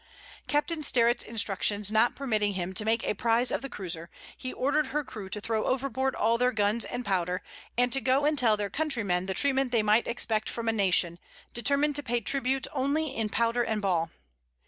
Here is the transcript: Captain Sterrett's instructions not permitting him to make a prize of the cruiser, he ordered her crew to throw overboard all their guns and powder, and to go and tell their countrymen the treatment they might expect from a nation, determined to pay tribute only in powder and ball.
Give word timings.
Captain 0.47 0.81
Sterrett's 0.81 1.21
instructions 1.23 1.91
not 1.91 2.15
permitting 2.15 2.55
him 2.55 2.73
to 2.73 2.83
make 2.85 3.03
a 3.03 3.13
prize 3.13 3.51
of 3.51 3.61
the 3.61 3.69
cruiser, 3.69 4.09
he 4.35 4.51
ordered 4.51 4.87
her 4.87 5.03
crew 5.03 5.29
to 5.29 5.39
throw 5.39 5.63
overboard 5.63 6.15
all 6.15 6.39
their 6.39 6.51
guns 6.51 6.85
and 6.85 7.05
powder, 7.05 7.43
and 7.77 7.93
to 7.93 8.01
go 8.01 8.25
and 8.25 8.35
tell 8.39 8.57
their 8.57 8.71
countrymen 8.71 9.27
the 9.27 9.35
treatment 9.35 9.71
they 9.71 9.83
might 9.83 10.07
expect 10.07 10.49
from 10.49 10.67
a 10.67 10.71
nation, 10.73 11.19
determined 11.53 11.95
to 11.95 12.01
pay 12.01 12.19
tribute 12.19 12.65
only 12.73 13.15
in 13.15 13.29
powder 13.29 13.61
and 13.61 13.79
ball. 13.83 14.09